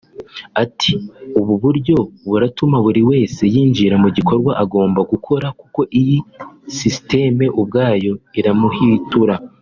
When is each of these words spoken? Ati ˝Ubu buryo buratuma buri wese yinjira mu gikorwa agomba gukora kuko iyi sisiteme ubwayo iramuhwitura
Ati 0.63 0.91
˝Ubu 1.31 1.53
buryo 1.63 1.97
buratuma 2.29 2.77
buri 2.85 3.01
wese 3.09 3.41
yinjira 3.53 3.95
mu 4.03 4.09
gikorwa 4.17 4.51
agomba 4.63 4.99
gukora 5.11 5.47
kuko 5.59 5.81
iyi 6.01 6.17
sisiteme 6.75 7.45
ubwayo 7.61 8.13
iramuhwitura 8.41 9.35